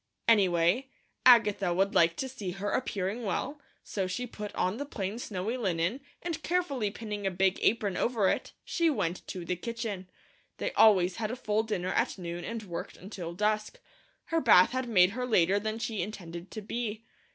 Anyway, 0.27 0.89
Agatha 1.27 1.75
would 1.75 1.93
like 1.93 2.15
to 2.15 2.27
see 2.27 2.49
her 2.53 2.71
appearing 2.71 3.21
well, 3.21 3.61
so 3.83 4.07
she 4.07 4.25
put 4.25 4.51
on 4.55 4.77
the 4.77 4.83
plain 4.87 5.19
snowy 5.19 5.55
linen, 5.57 5.99
and 6.23 6.41
carefully 6.41 6.89
pinning 6.89 7.27
a 7.27 7.29
big 7.29 7.59
apron 7.61 7.95
over 7.95 8.27
it, 8.27 8.51
she 8.65 8.89
went 8.89 9.17
to 9.27 9.45
the 9.45 9.55
kitchen. 9.55 10.09
They 10.57 10.71
always 10.71 11.17
had 11.17 11.29
a 11.29 11.35
full 11.35 11.61
dinner 11.61 11.93
at 11.93 12.17
noon 12.17 12.43
and 12.43 12.63
worked 12.63 12.97
until 12.97 13.35
dusk. 13.35 13.79
Her 14.25 14.41
bath 14.41 14.71
had 14.71 14.89
made 14.89 15.11
her 15.11 15.27
later 15.27 15.59
than 15.59 15.77
she 15.77 16.01
intended 16.01 16.49
to 16.49 16.61
be. 16.63 17.05